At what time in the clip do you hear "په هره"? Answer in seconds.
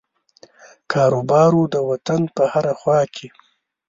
2.35-2.73